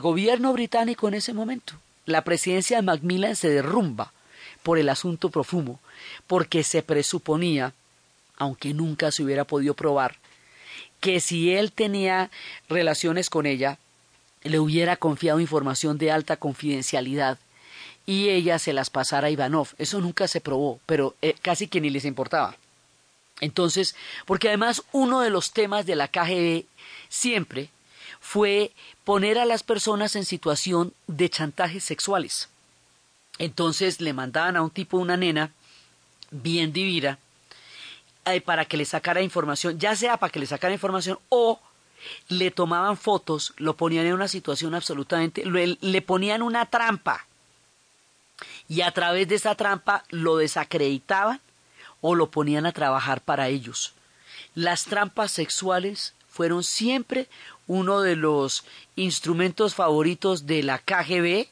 [0.00, 1.74] gobierno británico en ese momento.
[2.04, 4.12] La presidencia de Macmillan se derrumba
[4.64, 5.78] por el asunto profumo,
[6.26, 7.74] porque se presuponía,
[8.36, 10.16] aunque nunca se hubiera podido probar,
[10.98, 12.32] que si él tenía
[12.68, 13.78] relaciones con ella,
[14.42, 17.38] le hubiera confiado información de alta confidencialidad
[18.06, 19.68] y ella se las pasara a Ivanov.
[19.78, 22.56] Eso nunca se probó, pero eh, casi que ni les importaba.
[23.40, 26.64] Entonces, porque además uno de los temas de la KGB
[27.08, 27.68] siempre
[28.20, 28.72] fue
[29.04, 32.48] poner a las personas en situación de chantajes sexuales.
[33.38, 35.52] Entonces le mandaban a un tipo, una nena,
[36.30, 37.18] bien divina,
[38.24, 41.60] eh, para que le sacara información, ya sea para que le sacara información o
[42.28, 47.26] le tomaban fotos, lo ponían en una situación absolutamente, le ponían una trampa
[48.68, 51.40] y a través de esa trampa lo desacreditaban
[52.00, 53.94] o lo ponían a trabajar para ellos.
[54.54, 57.28] Las trampas sexuales fueron siempre
[57.66, 61.48] uno de los instrumentos favoritos de la KGB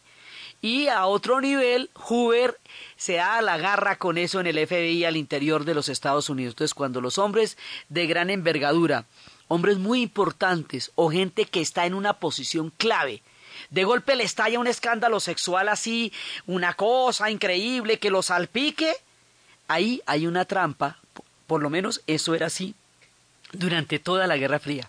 [0.60, 2.58] y a otro nivel Hoover
[2.96, 6.52] se da la garra con eso en el FBI al interior de los Estados Unidos.
[6.52, 9.04] Entonces cuando los hombres de gran envergadura,
[9.48, 13.22] hombres muy importantes o gente que está en una posición clave,
[13.70, 16.12] de golpe le estalla un escándalo sexual así,
[16.46, 18.94] una cosa increíble que lo salpique,
[19.68, 20.98] ahí hay una trampa,
[21.46, 22.74] por lo menos eso era así
[23.52, 24.88] durante toda la Guerra Fría.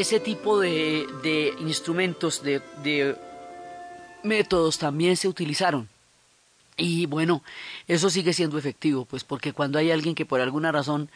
[0.00, 3.16] Ese tipo de, instrumentos, de,
[4.22, 5.88] métodos también se utilizaron.
[6.76, 7.42] Y bueno,
[7.88, 11.10] eso sigue siendo efectivo, pues porque cuando hay alguien que por alguna razón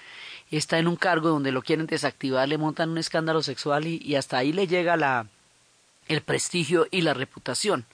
[0.51, 4.17] está en un cargo donde lo quieren desactivar, le montan un escándalo sexual y, y
[4.17, 5.27] hasta ahí le llega la,
[6.09, 7.87] el prestigio y la reputación.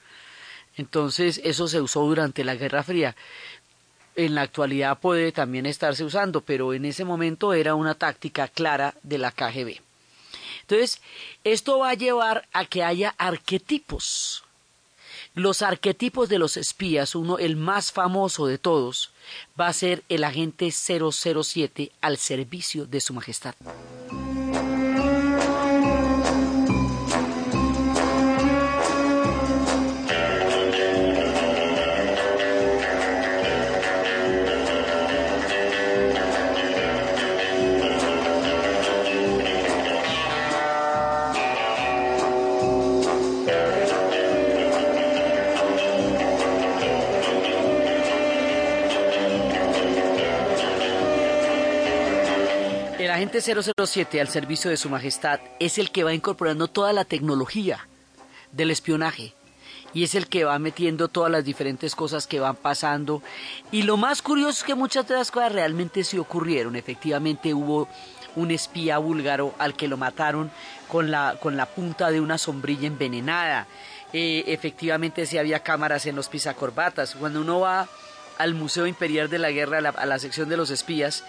[0.77, 3.15] Entonces, eso se usó durante la Guerra Fría.
[4.17, 8.95] En la actualidad puede también estarse usando, pero en ese momento era una táctica clara
[9.03, 9.90] de la KGB.
[10.71, 11.01] Entonces,
[11.43, 14.45] esto va a llevar a que haya arquetipos.
[15.35, 19.11] Los arquetipos de los espías, uno, el más famoso de todos,
[19.61, 23.55] va a ser el agente 007 al servicio de su majestad.
[53.31, 57.87] Agente 007 al servicio de Su Majestad es el que va incorporando toda la tecnología
[58.51, 59.35] del espionaje
[59.95, 63.23] y es el que va metiendo todas las diferentes cosas que van pasando.
[63.71, 66.75] Y lo más curioso es que muchas de las cosas realmente se ocurrieron.
[66.75, 67.89] Efectivamente hubo
[68.35, 70.51] un espía búlgaro al que lo mataron
[70.89, 73.69] con la, con la punta de una sombrilla envenenada.
[74.13, 77.15] Eh, efectivamente sí había cámaras en los pisacorbatas.
[77.15, 77.89] Cuando uno va
[78.39, 81.23] al Museo Imperial de la Guerra, a la sección de los espías,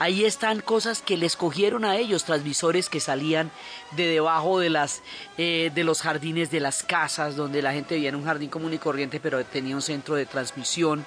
[0.00, 3.50] Ahí están cosas que les cogieron a ellos, transmisores que salían
[3.90, 5.02] de debajo de, las,
[5.36, 8.72] eh, de los jardines de las casas, donde la gente vivía en un jardín común
[8.72, 11.04] y corriente, pero tenía un centro de transmisión.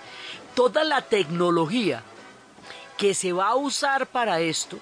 [0.54, 2.04] Toda la tecnología
[2.96, 4.78] que se va a usar para esto,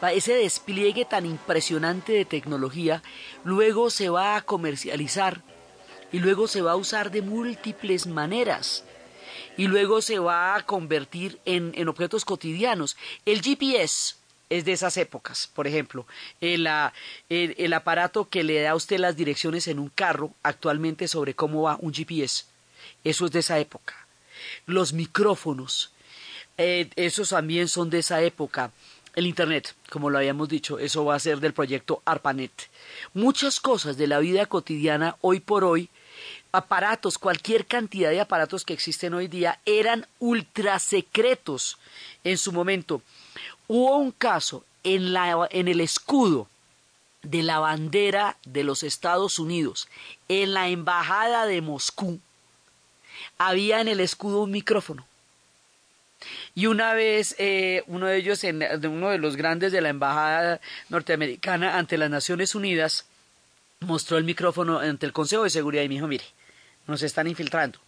[0.00, 3.00] para ese despliegue tan impresionante de tecnología,
[3.44, 5.40] luego se va a comercializar
[6.10, 8.82] y luego se va a usar de múltiples maneras
[9.56, 12.96] y luego se va a convertir en, objetos cotidianos.
[13.26, 14.16] El GPS
[14.48, 16.06] es de esas épocas, por ejemplo,
[16.40, 16.68] el,
[17.28, 21.62] el, aparato que le da a usted las direcciones en un carro actualmente sobre cómo
[21.62, 22.46] va un GPS,
[23.04, 23.94] eso es de esa época.
[24.66, 25.92] Los micrófonos,
[26.58, 28.72] eh, esos también son de esa época.
[29.14, 32.52] El Internet, como lo habíamos dicho, eso va a ser del proyecto ARPANET.
[33.14, 35.90] Muchas cosas de la vida cotidiana hoy por hoy
[36.52, 41.78] aparatos, cualquier cantidad de aparatos que existen hoy día, eran ultra secretos
[42.24, 43.02] en su momento.
[43.68, 46.48] Hubo un caso en, la, en el escudo
[47.22, 49.88] de la bandera de los Estados Unidos,
[50.28, 52.18] en la embajada de Moscú,
[53.38, 55.06] había en el escudo un micrófono.
[56.54, 60.60] Y una vez eh, uno de ellos, en, uno de los grandes de la embajada
[60.88, 63.06] norteamericana ante las Naciones Unidas,
[63.80, 66.24] mostró el micrófono ante el Consejo de Seguridad y me dijo, mire,
[66.86, 67.78] nos están infiltrando.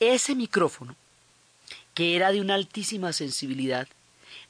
[0.00, 0.96] Ese micrófono,
[1.94, 3.88] que era de una altísima sensibilidad,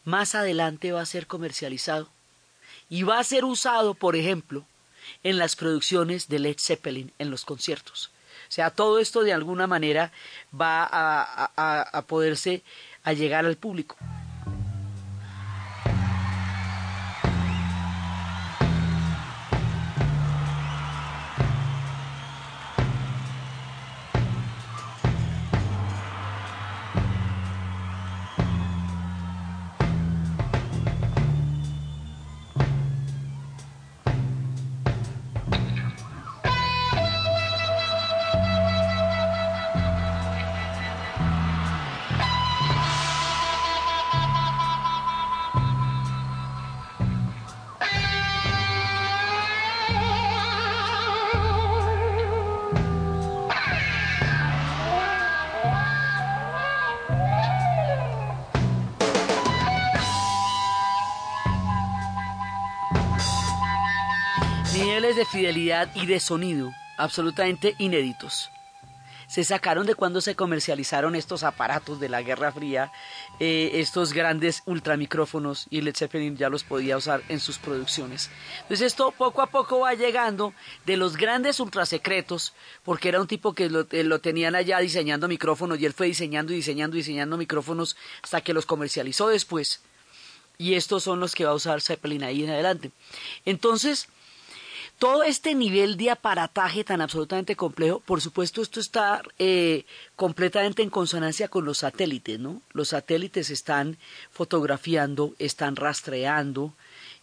[0.04, 2.08] más adelante va a ser comercializado
[2.88, 4.64] y va a ser usado, por ejemplo,
[5.22, 8.10] en las producciones de Led Zeppelin en los conciertos.
[8.48, 10.12] O sea, todo esto de alguna manera
[10.58, 12.62] va a, a, a poderse
[13.02, 13.96] a llegar al público.
[65.94, 68.50] Y de sonido absolutamente inéditos
[69.28, 72.90] se sacaron de cuando se comercializaron estos aparatos de la Guerra Fría,
[73.38, 78.30] eh, estos grandes ultramicrófonos y Led Zeppelin ya los podía usar en sus producciones.
[78.62, 80.54] Entonces esto poco a poco va llegando
[80.86, 85.28] de los grandes ultrasecretos, porque era un tipo que lo, eh, lo tenían allá diseñando
[85.28, 89.82] micrófonos y él fue diseñando y diseñando y diseñando micrófonos hasta que los comercializó después.
[90.56, 92.92] Y estos son los que va a usar Zeppelin ahí en adelante.
[93.44, 94.08] Entonces,
[94.98, 99.84] todo este nivel de aparataje tan absolutamente complejo, por supuesto, esto está eh,
[100.16, 102.62] completamente en consonancia con los satélites, ¿no?
[102.72, 103.96] Los satélites están
[104.30, 106.74] fotografiando, están rastreando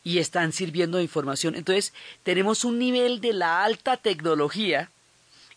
[0.03, 1.55] y están sirviendo de información.
[1.55, 4.89] Entonces, tenemos un nivel de la alta tecnología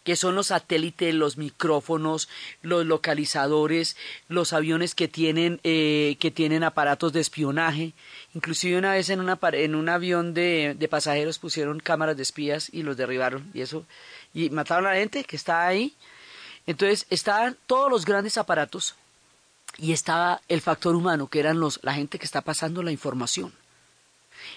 [0.08, 2.30] que son los satélites, los micrófonos,
[2.62, 3.94] los localizadores,
[4.30, 7.92] los aviones que tienen, eh, que tienen aparatos de espionaje.
[8.32, 9.20] Inclusive una vez en,
[9.74, 13.84] un avión de, de, pasajeros pusieron cámaras de espías y los derribaron y eso
[14.32, 15.94] y mataron a la gente que está ahí.
[16.66, 18.94] Entonces estaban todos los grandes aparatos
[19.76, 23.52] y estaba el factor humano que eran los la gente que está pasando la información.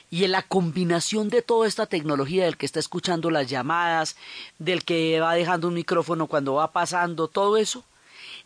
[0.10, 4.16] Y en la combinación de toda esta tecnología, del que está escuchando las llamadas,
[4.60, 7.84] del que va dejando un micrófono cuando va pasando, todo eso,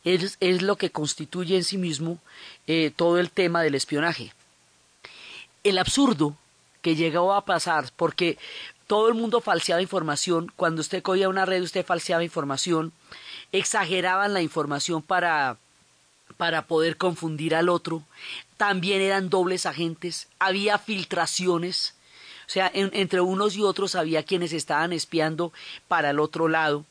[0.03, 2.19] es, es lo que constituye en sí mismo
[2.67, 4.33] eh, todo el tema del espionaje.
[5.63, 6.35] El absurdo
[6.81, 8.37] que llegó a pasar, porque
[8.85, 12.93] todo el mundo falseaba información, cuando usted cogía una red usted falseaba información,
[13.51, 15.57] exageraban la información para
[16.37, 18.03] para poder confundir al otro,
[18.57, 21.95] también eran dobles agentes, había filtraciones,
[22.47, 25.51] o sea, entre unos y otros había quienes estaban espiando
[25.87, 26.85] para el otro lado.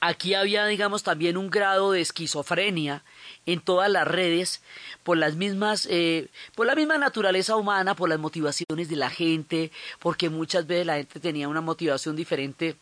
[0.00, 3.04] Aquí había, digamos, también un grado de esquizofrenia
[3.46, 4.60] en todas las redes
[5.04, 9.70] por las mismas, eh, por la misma naturaleza humana, por las motivaciones de la gente,
[10.00, 12.74] porque muchas veces la gente tenía una motivación diferente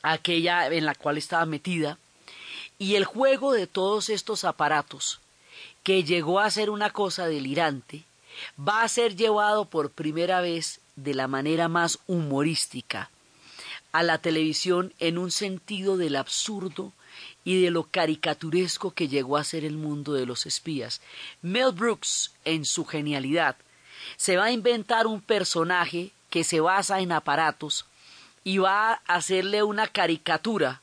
[0.00, 1.98] a aquella en la cual estaba metida.
[2.78, 5.20] Y el juego de todos estos aparatos
[5.82, 8.04] que llegó a ser una cosa delirante,
[8.58, 13.10] va a ser llevado por primera vez de la manera más humorística
[13.92, 16.92] a la televisión en un sentido del absurdo
[17.44, 21.00] y de lo caricaturesco que llegó a ser el mundo de los espías.
[21.42, 23.56] Mel Brooks, en su genialidad,
[24.16, 27.86] se va a inventar un personaje que se basa en aparatos
[28.44, 30.82] y va a hacerle una caricatura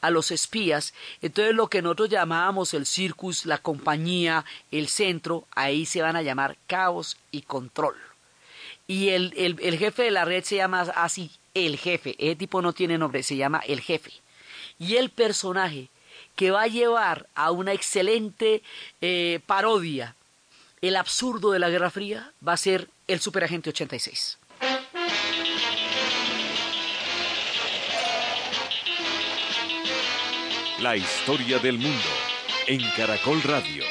[0.00, 5.86] a los espías, entonces lo que nosotros llamábamos el circus, la compañía, el centro, ahí
[5.86, 7.96] se van a llamar caos y control.
[8.86, 12.72] Y el, el, jefe de la red se llama así, el jefe, ese tipo no
[12.72, 14.12] tiene nombre, se llama el jefe.
[14.78, 15.88] Y el personaje
[16.36, 18.62] que va a llevar a una excelente
[19.00, 20.16] eh, parodia
[20.82, 24.38] el absurdo de la Guerra Fría va a ser el Superagente 86.
[30.82, 31.96] La historia del mundo
[32.66, 33.84] en Caracol Radio.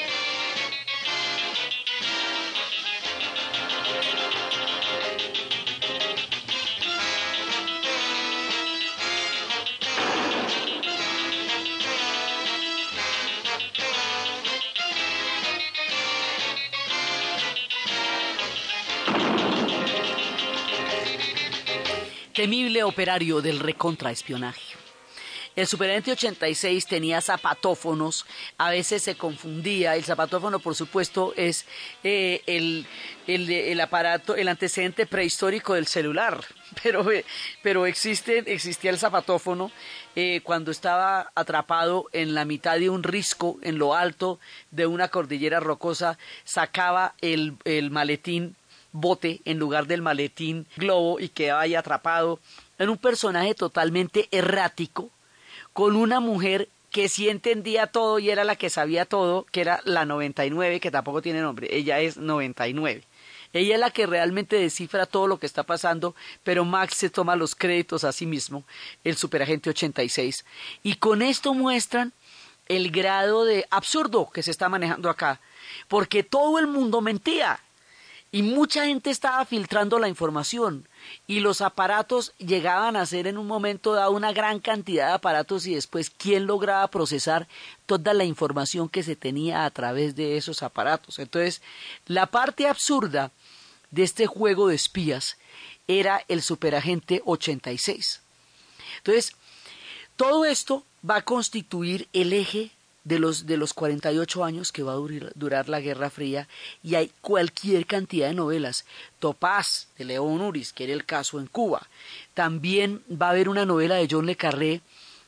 [22.34, 24.71] Temible operario del recontraespionaje.
[25.54, 28.24] El Superagente 86 tenía zapatófonos,
[28.56, 29.96] a veces se confundía.
[29.96, 31.66] El zapatófono, por supuesto, es
[32.02, 36.42] eh, el, aparato, el antecedente prehistórico del celular.
[36.82, 37.26] Pero, eh,
[37.62, 39.70] pero existe, existía el zapatófono
[40.16, 44.40] eh, cuando estaba atrapado en la mitad de un risco, en lo alto
[44.70, 48.56] de una cordillera rocosa, sacaba el, el maletín
[48.90, 52.40] bote en lugar del maletín globo y quedaba ahí atrapado
[52.78, 55.10] en un personaje totalmente errático
[55.72, 59.80] con una mujer que sí entendía todo y era la que sabía todo, que era
[59.84, 63.04] la 99, que tampoco tiene nombre, ella es 99.
[63.54, 67.36] Ella es la que realmente descifra todo lo que está pasando, pero Max se toma
[67.36, 68.64] los créditos a sí mismo,
[69.04, 70.44] el superagente 86.
[70.82, 72.12] Y con esto muestran
[72.68, 75.40] el grado de absurdo que se está manejando acá,
[75.88, 77.60] porque todo el mundo mentía
[78.34, 80.88] y mucha gente estaba filtrando la información
[81.26, 85.66] y los aparatos llegaban a ser en un momento dado una gran cantidad de aparatos
[85.66, 87.46] y después quién lograba procesar
[87.84, 91.18] toda la información que se tenía a través de esos aparatos.
[91.18, 91.60] Entonces,
[92.06, 93.30] la parte absurda
[93.90, 95.36] de este juego de espías
[95.86, 98.22] era el superagente 86.
[98.96, 99.36] Entonces,
[100.16, 102.70] todo esto va a constituir el eje
[103.04, 106.48] de los, de los 48 años que va a durar, la Guerra Fría
[106.82, 108.84] y hay cualquier cantidad de novelas.
[109.18, 111.88] Topaz de León Uris, que era el caso en Cuba.
[112.34, 114.80] También va a haber una novela de John Le Carré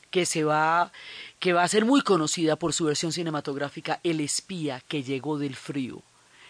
[0.09, 0.91] que se va
[1.39, 5.55] que va a ser muy conocida por su versión cinematográfica El espía que llegó del
[5.55, 6.01] frío,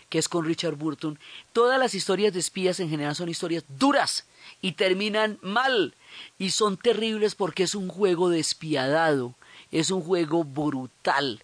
[0.09, 1.19] que es con Richard Burton.
[1.51, 4.25] Todas las historias de espías en general son historias duras
[4.61, 5.95] y terminan mal
[6.37, 9.33] y son terribles porque es un juego despiadado
[9.79, 11.43] es un juego brutal,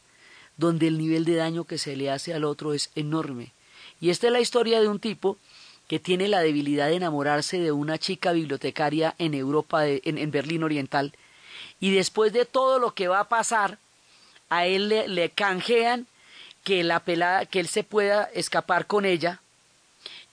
[0.55, 3.51] donde el nivel de daño que se le hace al otro es enorme.
[3.99, 5.37] Y esta es la historia de un tipo
[5.89, 11.13] que tiene la debilidad de enamorarse de una chica bibliotecaria en Europa, en, Berlín Oriental,
[11.81, 13.79] y después de todo lo que va a pasar,
[14.49, 16.07] a él le, le canjean
[16.63, 19.41] que la pelada, que él se pueda escapar con ella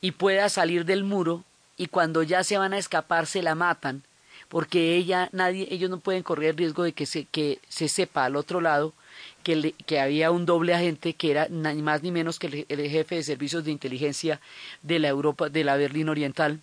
[0.01, 1.43] y pueda salir del muro,
[1.77, 4.05] y cuando ya se van a escapar se la matan,
[4.49, 8.25] porque ella, nadie, ellos no pueden correr el riesgo de que se, que se sepa
[8.25, 8.95] al otro lado
[9.43, 13.17] que, que había un doble agente que era ni más ni menos que el, jefe
[13.17, 14.41] de servicios de inteligencia
[14.83, 16.61] de la Europa, de la Berlín Oriental.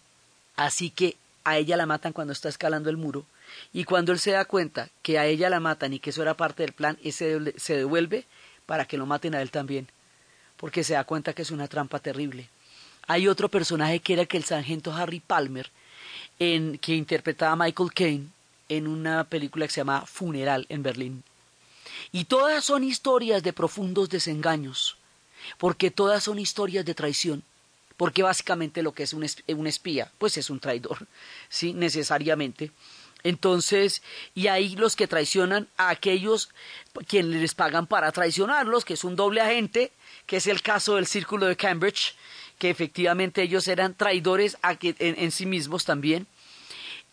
[0.56, 3.26] Así que a ella la matan cuando está escalando el muro.
[3.72, 6.34] Y cuando él se da cuenta que a ella la matan y que eso era
[6.34, 8.26] parte del plan, ese se devuelve
[8.66, 9.88] para que lo maten a él también.
[10.58, 12.50] Porque se da cuenta que es una trampa terrible.
[13.08, 15.70] Hay otro personaje que era que el sargento Harry Palmer,
[16.40, 18.28] en, que interpretaba Michael Caine
[18.70, 21.24] en una película que se llama Funeral en Berlín.
[22.12, 24.98] Y todas son historias de profundos desengaños,
[25.58, 27.44] porque todas son historias de traición,
[27.98, 31.08] porque básicamente lo que es un espía, pues es un traidor,
[31.50, 32.72] sí, necesariamente.
[33.26, 34.04] Entonces,
[34.36, 36.50] y ahí los que traicionan a aquellos
[37.08, 39.92] quienes les pagan para traicionarlos, que es un doble agente,
[40.28, 42.14] que es el caso del Círculo de Cambridge,
[42.58, 46.28] que efectivamente ellos eran traidores en, sí mismos también.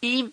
[0.01, 0.33] Y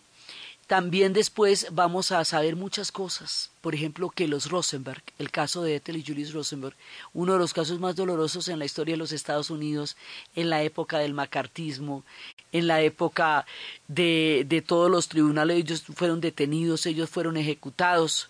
[0.68, 3.49] también después vamos a saber muchas cosas.
[3.62, 6.76] Por ejemplo, que los Rosenberg, el caso de Ethel y Julius Rosenberg,
[7.14, 9.97] uno de los casos más dolorosos en la historia de los Estados Unidos,
[10.36, 12.03] en la época del macartismo,
[12.51, 13.45] en la época
[13.88, 18.30] de, de todos los tribunales, ellos fueron detenidos, ellos fueron ejecutados.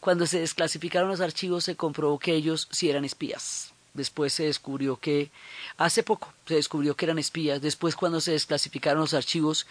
[0.00, 3.72] Cuando se desclasificaron los archivos se comprobó que ellos sí eran espías.
[3.94, 5.30] Después se descubrió que,
[5.76, 7.60] hace poco, se descubrió que eran espías.
[7.60, 9.66] Después, cuando se desclasificaron los archivos,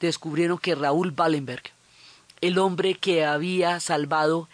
[0.00, 1.62] descubrieron que Raúl Wallenberg,
[2.40, 4.48] el hombre que había salvado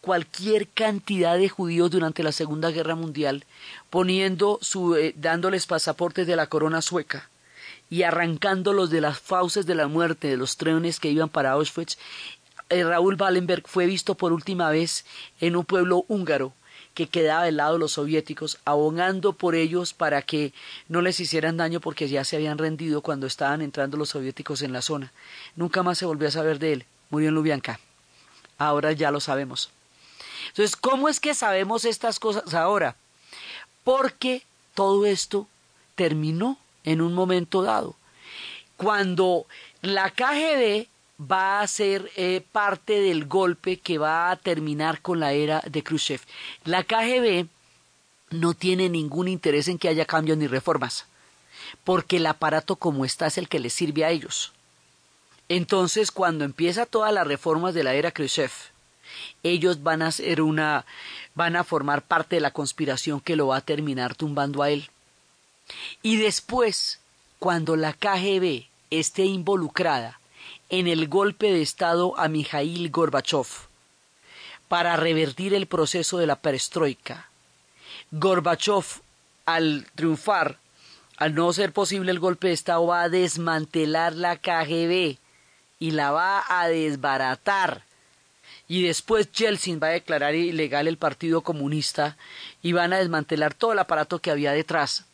[0.00, 3.44] cualquier cantidad de judíos durante la Segunda Guerra Mundial,
[3.88, 7.30] poniendo su, eh, dándoles pasaportes de la corona sueca
[7.88, 11.96] y arrancándolos de las fauces de la muerte de los trenes que iban para Auschwitz,
[12.68, 15.06] eh, Raúl Wallenberg fue visto por última vez
[15.40, 16.52] en un pueblo húngaro
[16.94, 20.52] que quedaba del lado de los soviéticos, abogando por ellos para que
[20.88, 24.72] no les hicieran daño porque ya se habían rendido cuando estaban entrando los soviéticos en
[24.72, 25.12] la zona.
[25.56, 26.86] Nunca más se volvió a saber de él.
[27.10, 27.80] Murió en Lubyanka.
[28.58, 29.70] Ahora ya lo sabemos.
[30.48, 32.96] Entonces, ¿cómo es que sabemos estas cosas ahora?
[33.82, 34.42] Porque
[34.74, 35.48] todo esto
[35.96, 37.96] terminó en un momento dado.
[38.76, 39.46] Cuando
[39.82, 40.86] la KGB
[41.20, 45.82] va a ser eh, parte del golpe que va a terminar con la era de
[45.82, 46.20] Khrushchev.
[46.64, 47.46] La KGB
[48.30, 51.06] no tiene ningún interés en que haya cambios ni reformas,
[51.84, 54.52] porque el aparato como está es el que les sirve a ellos.
[55.48, 58.50] Entonces, cuando empieza todas las reformas de la era Khrushchev,
[59.42, 60.84] ellos van a ser una
[61.34, 64.90] van a formar parte de la conspiración que lo va a terminar tumbando a él.
[66.02, 67.00] Y después,
[67.38, 70.18] cuando la KGB esté involucrada
[70.70, 73.46] en el golpe de Estado a Mikhail Gorbachev
[74.68, 77.28] para revertir el proceso de la perestroika.
[78.10, 78.84] Gorbachev,
[79.44, 80.58] al triunfar,
[81.16, 85.18] al no ser posible el golpe de Estado, va a desmantelar la KGB
[85.78, 87.82] y la va a desbaratar.
[88.66, 92.16] Y después Yeltsin va a declarar ilegal el Partido Comunista
[92.62, 95.04] y van a desmantelar todo el aparato que había detrás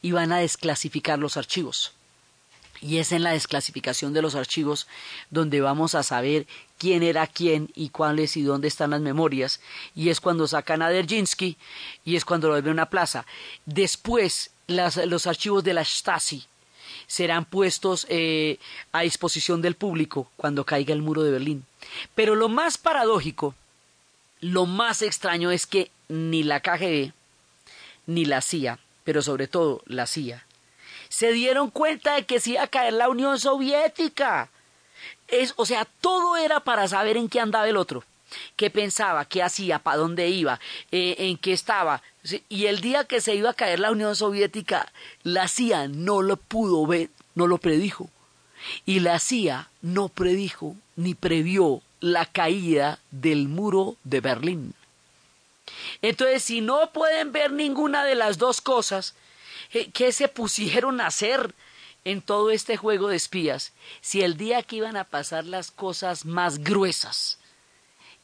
[0.00, 1.92] y van a desclasificar los archivos
[2.82, 4.88] y es en la desclasificación de los archivos
[5.30, 6.46] donde vamos a saber
[6.78, 9.60] quién era quién y cuáles y dónde están las memorias
[9.94, 11.56] y es cuando sacan a Derjinsky
[12.04, 13.24] y es cuando lo ven una plaza.
[13.64, 16.44] Después los archivos de la Stasi
[17.06, 18.58] serán puestos eh,
[18.90, 21.64] a disposición del público cuando caiga el muro de Berlín.
[22.14, 23.54] Pero lo más paradójico,
[24.40, 27.12] lo más extraño es que ni la KGB,
[28.06, 30.44] ni la CIA, pero sobre todo la CIA,
[31.12, 34.48] se dieron cuenta de que se iba a caer la Unión Soviética.
[35.28, 38.02] Es, o sea, todo era para saber en qué andaba el otro,
[38.56, 40.58] qué pensaba, qué hacía, para dónde iba,
[40.90, 42.02] eh, en qué estaba.
[42.48, 44.90] Y el día que se iba a caer la Unión Soviética,
[45.22, 48.08] la CIA no lo pudo ver, no lo predijo.
[48.86, 54.74] Y la CIA no predijo ni previó la caída del muro de Berlín.
[56.00, 59.14] Entonces, si no pueden ver ninguna de las dos cosas,
[59.92, 61.54] ¿qué se pusieron a hacer
[62.04, 63.72] en todo este juego de espías?
[64.00, 67.38] Si el día que iban a pasar las cosas más gruesas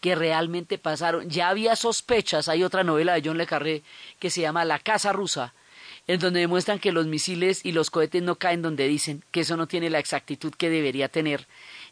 [0.00, 3.82] que realmente pasaron, ya había sospechas, hay otra novela de John Le Carré
[4.18, 5.54] que se llama La Casa Rusa,
[6.06, 9.56] en donde demuestran que los misiles y los cohetes no caen donde dicen, que eso
[9.56, 11.46] no tiene la exactitud que debería tener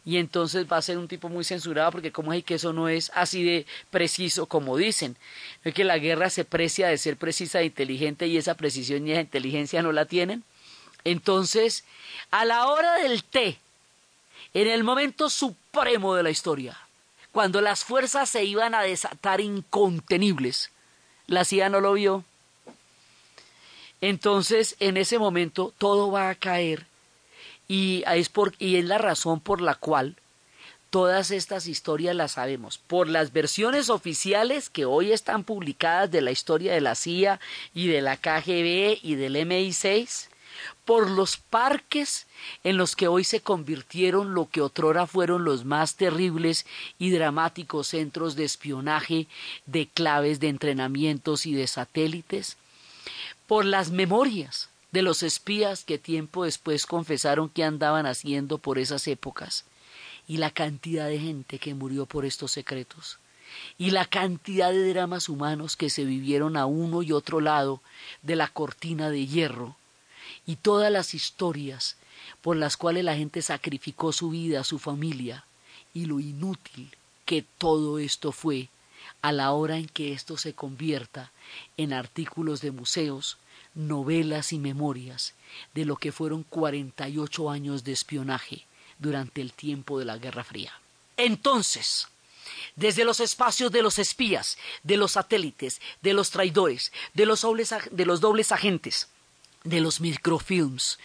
[0.07, 2.89] y entonces va a ser un tipo muy censurado porque como hay que eso no
[2.89, 5.17] es así de preciso como dicen.
[5.65, 9.11] Es que la guerra se precia de ser precisa e inteligente y esa precisión y
[9.11, 10.45] esa inteligencia no la tienen.
[11.03, 11.83] Entonces,
[12.31, 13.59] a la hora del té,
[14.55, 16.79] en el momento supremo de la historia,
[17.33, 20.71] cuando las fuerzas se iban a desatar incontenibles,
[21.27, 22.25] la CIA no lo vio.
[24.01, 26.87] Entonces, en ese momento, todo va a caer
[27.69, 30.17] y es, por, y es la razón por la cual
[30.91, 36.31] todas estas historias las sabemos, por las versiones oficiales que hoy están publicadas de la
[36.31, 37.41] historia de la CIA
[37.75, 40.29] y de la KGB y del MI6,
[40.85, 42.27] por los parques
[42.65, 46.65] en los que hoy se convirtieron lo que otrora fueron los más terribles
[46.99, 49.27] y dramáticos centros de espionaje,
[49.67, 52.57] de claves de entrenamientos y de satélites,
[53.47, 59.07] por las memorias de los espías que tiempo después confesaron que andaban haciendo por esas
[59.09, 59.67] épocas,
[60.27, 63.19] y la cantidad de gente que murió por estos secretos,
[63.77, 67.83] y la cantidad de dramas humanos que se vivieron a uno y otro lado
[68.23, 69.77] de la cortina de hierro,
[70.47, 71.99] y todas las historias
[72.41, 75.45] por las cuales la gente sacrificó su vida, su familia,
[75.93, 78.71] y lo inútil que todo esto fue
[79.21, 81.33] a la hora en que esto se convierta
[81.77, 83.37] en artículos de museos,
[83.77, 85.35] novelas y memorias
[85.75, 88.67] de lo que fueron 48 años de espionaje
[88.99, 90.73] durante el tiempo de la Guerra Fría.
[91.17, 92.09] Entonces,
[92.75, 97.75] desde los espacios de los espías, de los satélites, de los traidores, de los dobles,
[97.91, 99.09] de los dobles agentes,
[99.67, 100.99] de los microfilms,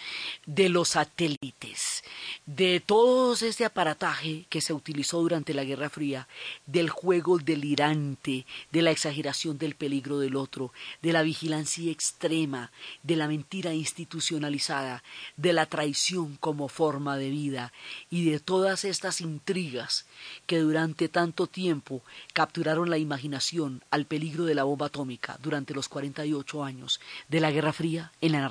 [0.45, 2.03] de los satélites,
[2.45, 6.27] de todo este aparataje que se utilizó durante la Guerra Fría,
[6.67, 13.15] del juego delirante, de la exageración del peligro del otro, de la vigilancia extrema, de
[13.15, 15.03] la mentira institucionalizada,
[15.37, 17.73] de la traición como forma de vida
[18.11, 20.05] y de todas estas intrigas
[20.45, 22.03] que durante tanto tiempo
[22.33, 27.49] capturaron la imaginación al peligro de la bomba atómica durante los 48 años de la
[27.49, 28.50] Guerra Fría en la